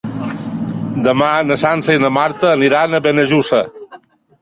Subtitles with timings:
[1.09, 3.65] Demà na Sança i na Marta aniran a Benejússer.